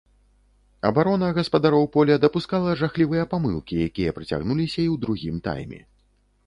[0.89, 5.79] Абарона гаспадароў поля дапускала жахлівыя памылкі, якія працягнуліся і ў другім тайме.